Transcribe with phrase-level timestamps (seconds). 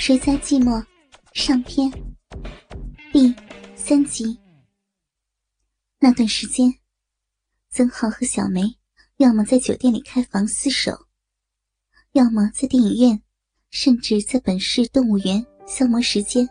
[0.00, 0.82] 谁在寂寞？
[1.34, 1.92] 上篇
[3.12, 3.34] 第
[3.74, 4.40] 三集。
[5.98, 6.72] 那段时间，
[7.68, 8.62] 曾浩和小梅
[9.18, 10.92] 要么在酒店里开房厮守，
[12.12, 13.22] 要么在电影院，
[13.68, 16.48] 甚至在本市动物园消磨时间。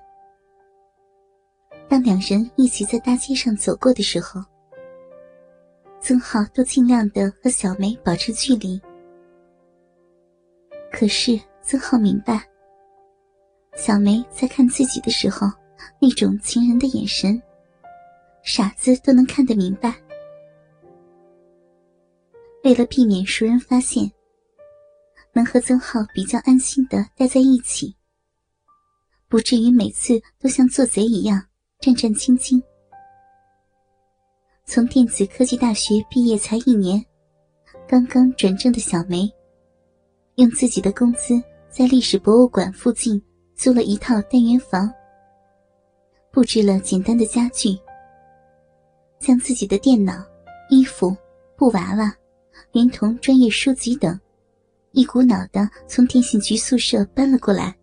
[1.90, 4.40] 当两人一起在大街上走过的时候，
[6.00, 8.80] 曾浩都尽量的和小梅保持距离。
[10.92, 12.48] 可是曾浩明白，
[13.80, 15.48] 小梅在看自己的时候，
[16.02, 17.42] 那种情人的眼神，
[18.44, 19.96] 傻子都能看得明白。
[22.66, 24.12] 为了避免熟人发现，
[25.32, 27.96] 能和曾浩比较安心的待在一起，
[29.30, 31.42] 不至于每次都像做贼一样
[31.80, 32.62] 战战兢兢。
[34.66, 37.04] 从电子科技大学毕业才一年，
[37.88, 39.32] 刚刚转正的小梅。
[40.36, 43.22] 用自己的工资在历史博物馆附近
[43.60, 44.90] 租了一套单元房，
[46.32, 47.78] 布置了简单的家具，
[49.20, 50.26] 将自己的电脑、
[50.70, 51.14] 衣服、
[51.58, 52.16] 布娃娃，
[52.72, 54.18] 连同专业书籍等，
[54.94, 57.76] 一股脑的从电信局宿舍搬了过来。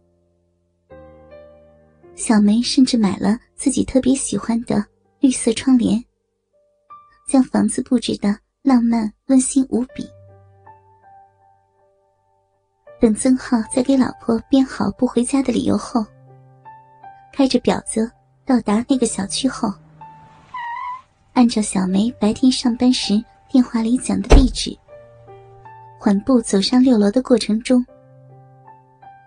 [2.15, 4.83] 小梅甚至买了自己特别喜欢的
[5.21, 6.03] 绿色窗帘，
[7.29, 10.09] 将房子布置的浪漫温馨无比。
[12.99, 16.05] 等曾浩在给老婆编好不回家的理由后，
[17.33, 18.11] 开着表子
[18.45, 19.73] 到达那个小区后，
[21.35, 24.77] 按照小梅白天上班时电话里讲的地址，
[25.99, 27.85] 缓步走上六楼的过程中，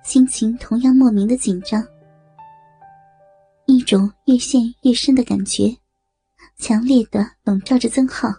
[0.04, 1.86] 心情同样莫名的紧张，
[3.66, 5.78] 一种越陷越深的感觉，
[6.58, 8.30] 强烈的笼罩着曾浩。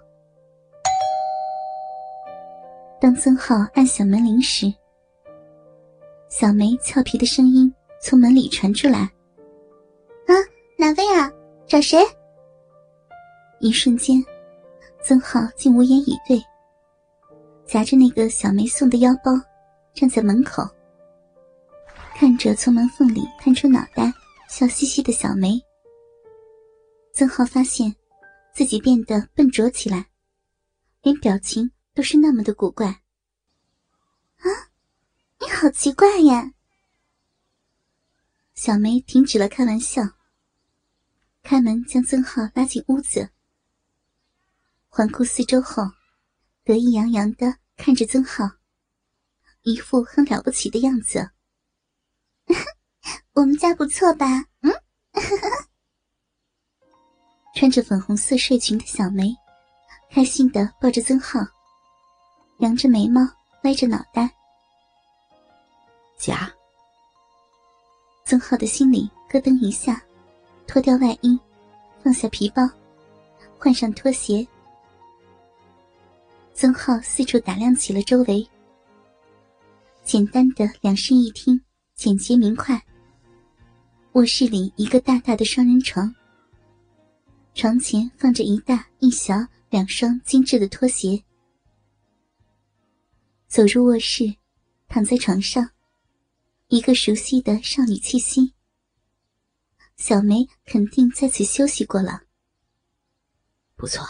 [3.01, 4.71] 当曾浩按响门铃时，
[6.31, 9.01] 小梅俏皮的声音从门里传出来
[10.27, 10.33] ：“啊，
[10.79, 11.31] 哪位啊？
[11.67, 11.99] 找谁？”
[13.59, 14.25] 一瞬间，
[15.03, 16.41] 曾浩竟无言以对，
[17.67, 19.33] 夹着那个小梅送的腰包，
[19.93, 20.63] 站在门口，
[22.15, 24.11] 看着从门缝里探出脑袋、
[24.49, 25.61] 笑嘻嘻的小梅。
[27.13, 27.95] 曾浩发现
[28.55, 30.07] 自己变得笨拙起来，
[31.03, 32.87] 连表情都是那么的古怪。
[32.87, 34.70] 啊！
[35.43, 36.53] 你好奇怪呀！
[38.55, 40.03] 小梅停止了开玩笑，
[41.43, 43.31] 开门将曾浩拉进屋子，
[44.91, 45.83] 环顾四周后，
[46.63, 48.51] 得意洋洋的看着曾浩，
[49.63, 51.31] 一副很了不起的样子。
[53.33, 54.27] 我们家不错吧？
[54.61, 54.71] 嗯，
[57.57, 59.35] 穿着粉红色睡裙的小梅，
[60.11, 61.41] 开心的抱着曾浩，
[62.59, 63.23] 扬着眉毛，
[63.65, 64.37] 歪着脑袋。
[66.21, 66.53] 假。
[68.27, 70.03] 曾浩的心里咯噔一下，
[70.67, 71.41] 脱掉外衣，
[72.05, 72.63] 放下皮包，
[73.59, 74.47] 换上拖鞋。
[76.53, 78.47] 曾浩四处打量起了周围，
[80.03, 81.59] 简单的两室一厅，
[81.95, 82.79] 简洁明快。
[84.13, 86.15] 卧室里一个大大的双人床，
[87.55, 89.35] 床前放着一大一小
[89.71, 91.23] 两双精致的拖鞋。
[93.49, 94.35] 走入卧室，
[94.87, 95.67] 躺在床上。
[96.71, 98.55] 一个熟悉的少女气息，
[99.97, 102.23] 小梅肯定在此休息过了。
[103.75, 104.07] 不错，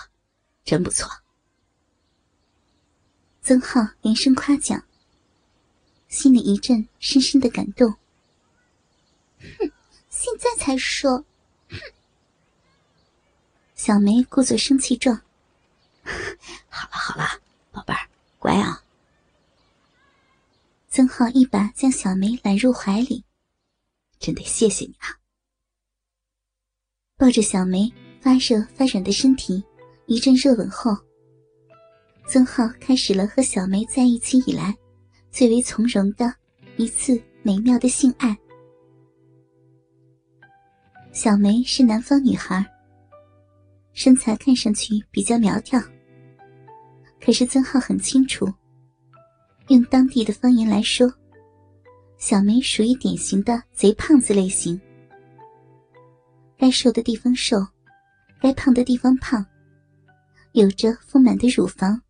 [0.62, 1.10] 真不错。
[3.40, 4.84] 曾浩连声夸奖，
[6.08, 7.90] 心里一阵深深的感动。
[9.38, 9.72] 哼，
[10.10, 11.24] 现在才说，
[11.70, 11.78] 哼！
[13.74, 15.18] 小梅故作生气状。
[16.68, 17.40] 好了好了，
[17.72, 18.06] 宝贝儿，
[18.38, 18.84] 乖啊。
[21.00, 23.24] 曾浩一把将小梅揽入怀里，
[24.18, 25.16] 真得谢谢你啊！
[27.16, 27.90] 抱着小梅
[28.20, 29.64] 发热发软的身体，
[30.04, 30.94] 一阵热吻后，
[32.28, 34.76] 曾浩开始了和小梅在一起以来
[35.30, 36.34] 最为从容的
[36.76, 38.36] 一次美妙的性爱。
[41.12, 42.62] 小梅是南方女孩，
[43.94, 45.80] 身材看上去比较苗条，
[47.18, 48.46] 可是曾浩很清楚。
[49.70, 51.08] 用当地的方言来说，
[52.18, 54.78] 小梅属于典型的贼胖子类型，
[56.58, 57.64] 该瘦的地方瘦，
[58.40, 59.46] 该胖的地方胖，
[60.54, 62.02] 有着丰满的乳房，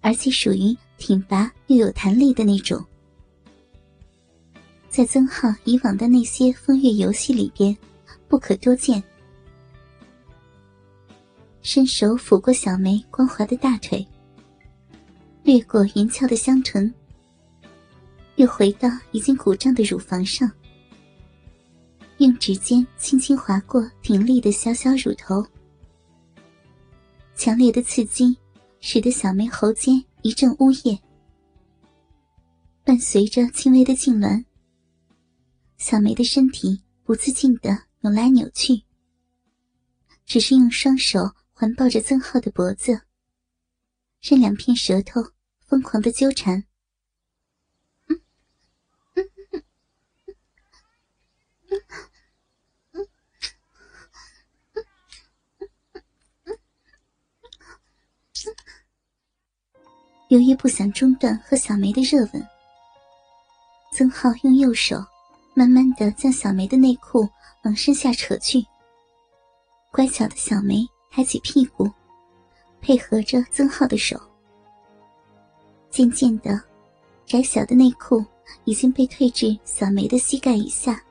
[0.00, 2.82] 而且属于挺拔又有弹力的那种。
[4.88, 7.76] 在曾浩以往的那些风月游戏里边，
[8.28, 9.02] 不可多见。
[11.60, 14.02] 伸手抚过小梅光滑的大腿。
[15.46, 16.92] 掠过圆翘的香唇，
[18.34, 20.50] 又回到已经鼓胀的乳房上，
[22.18, 25.46] 用指尖轻轻划过挺立的小小乳头，
[27.36, 28.36] 强烈的刺激
[28.80, 30.98] 使得小梅喉间一阵呜咽，
[32.82, 34.44] 伴随着轻微的痉挛，
[35.76, 37.70] 小梅的身体不自禁的
[38.00, 38.82] 扭来扭去，
[40.24, 41.20] 只是用双手
[41.52, 43.00] 环抱着曾浩的脖子，
[44.20, 45.22] 任两片舌头
[45.66, 46.64] 疯狂的纠缠。
[60.28, 62.48] 由于不想中断和小梅的热吻，
[63.92, 64.96] 曾浩用右手
[65.54, 67.28] 慢慢的将小梅的内裤
[67.62, 68.66] 往身下扯去。
[69.92, 71.88] 乖巧的小梅抬起屁股，
[72.80, 74.20] 配合着曾浩的手。
[75.96, 76.60] 渐渐的，
[77.24, 78.22] 窄小的内裤
[78.66, 81.02] 已经被退至小梅的膝盖以下。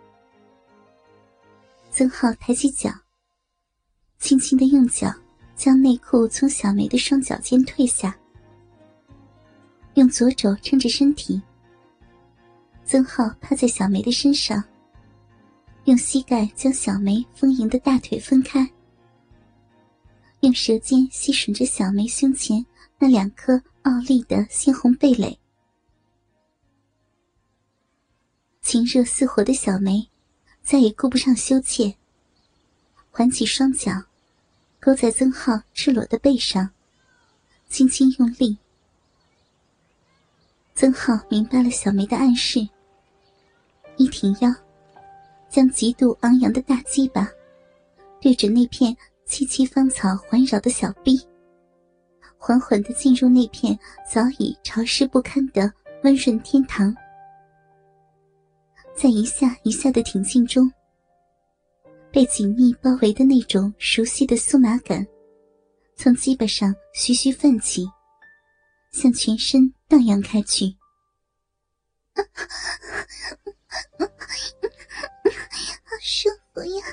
[1.90, 2.92] 曾浩抬起脚，
[4.20, 5.12] 轻轻的用脚
[5.56, 8.16] 将内裤从小梅的双脚间退下，
[9.96, 11.42] 用左肘撑着身体。
[12.86, 14.64] 曾浩趴在小梅的身上，
[15.86, 18.70] 用膝盖将小梅丰盈的大腿分开，
[20.42, 22.64] 用舌尖吸吮着小梅胸前
[23.00, 25.38] 那两颗傲立的鲜红蓓蕾，
[28.64, 30.10] 情热似火的小梅。
[30.64, 31.96] 再也顾不上羞怯，
[33.12, 33.92] 环起双脚，
[34.80, 36.72] 勾在曾浩赤裸的背上，
[37.70, 38.58] 轻轻用力。
[40.74, 42.68] 曾浩明白了小梅的暗示，
[43.98, 44.52] 一挺腰，
[45.48, 47.30] 将极度昂扬的大鸡巴
[48.20, 48.98] 对准那片
[49.28, 51.16] 萋萋芳草环绕的小臂，
[52.46, 53.76] 缓缓的进入那片
[54.08, 56.96] 早已潮湿不堪的温润天堂。
[58.96, 60.72] 在一下一下的挺进中，
[62.12, 65.04] 被紧密包围的那种熟悉的酥麻感，
[65.96, 67.90] 从鸡巴上徐徐泛起，
[68.92, 70.66] 向全身荡漾开去。
[75.84, 76.86] 好舒服呀！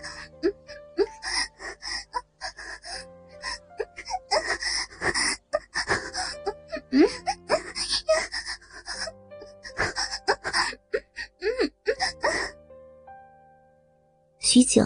[14.52, 14.84] 许久，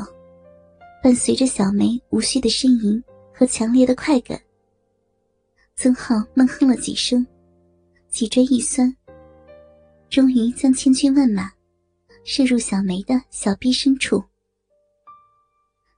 [1.02, 3.02] 伴随着小梅无序的呻吟
[3.34, 4.40] 和强烈的快感，
[5.74, 7.26] 曾浩闷哼了几声，
[8.08, 8.96] 脊椎一酸，
[10.08, 11.50] 终于将千军万马
[12.24, 14.22] 射入小梅的小臂深处。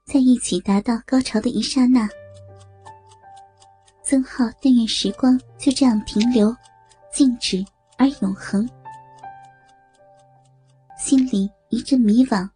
[0.03, 2.09] 在一起达到高潮的一刹那，
[4.01, 6.51] 曾浩但愿时光就这样停留、
[7.13, 7.63] 静止
[7.99, 8.67] 而永恒，
[10.97, 12.49] 心里一阵迷惘。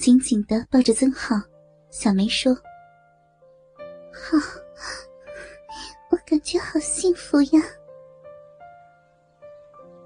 [0.00, 1.36] 紧紧的抱着曾浩，
[1.90, 2.54] 小梅说
[4.10, 4.38] ：“好，
[6.10, 7.62] 我感觉好幸福呀。”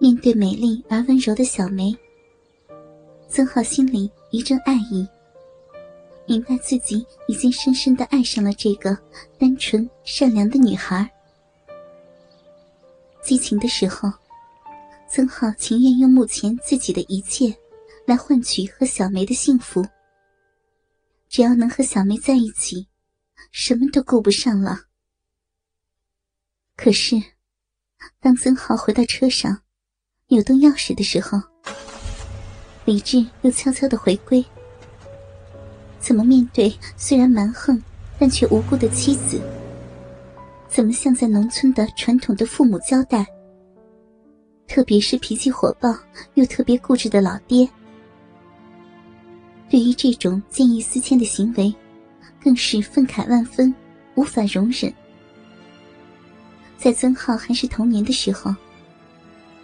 [0.00, 1.96] 面对美丽而温柔的小梅，
[3.28, 5.06] 曾浩心里一阵爱意，
[6.26, 8.98] 明白自己已经深深的爱上了这个
[9.38, 11.08] 单纯善良的女孩。
[13.22, 14.12] 激情的时候，
[15.08, 17.54] 曾浩情愿用目前自己的一切。
[18.06, 19.82] 来换取和小梅的幸福。
[21.34, 22.86] 只要能和小梅在一起，
[23.50, 24.82] 什么都顾不上了。
[26.76, 27.20] 可是，
[28.20, 29.62] 当曾浩回到车上，
[30.28, 31.42] 扭动钥匙的时候，
[32.84, 34.44] 理智又悄悄的回归。
[35.98, 37.82] 怎么面对虽然蛮横，
[38.16, 39.42] 但却无辜的妻子？
[40.68, 43.26] 怎么向在农村的传统的父母交代？
[44.68, 45.92] 特别是脾气火爆
[46.34, 47.68] 又特别固执的老爹。
[49.74, 51.74] 对于这种见异思迁的行为，
[52.40, 53.74] 更是愤慨万分，
[54.14, 54.94] 无法容忍。
[56.78, 58.54] 在曾浩还是童年的时候，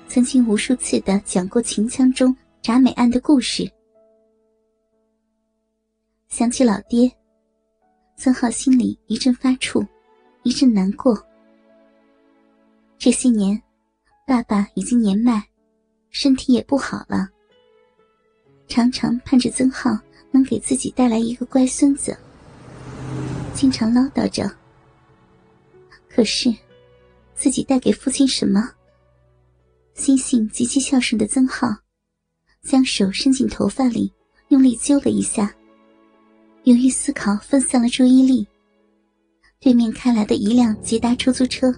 [0.08, 3.70] 曾经无数次的讲过秦腔中铡美案的故事。
[6.26, 7.08] 想起老爹，
[8.16, 9.86] 曾浩心里一阵发怵，
[10.42, 11.16] 一阵难过。
[12.98, 13.62] 这些年，
[14.26, 15.40] 爸爸已经年迈，
[16.08, 17.28] 身体也不好了。
[18.70, 19.98] 常常盼着曾浩
[20.30, 22.16] 能给自己带来一个乖孙子，
[23.52, 24.48] 经常唠叨着。
[26.08, 26.54] 可是，
[27.34, 28.70] 自己带给父亲什么？
[29.94, 31.68] 心性极其孝顺的曾浩，
[32.62, 34.12] 将手伸进头发里，
[34.48, 35.52] 用力揪了一下。
[36.62, 38.46] 由于思考分散了注意力，
[39.58, 41.74] 对面开来的一辆捷达出租车，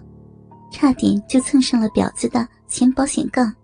[0.70, 3.54] 差点就蹭上了婊子的前保险杠。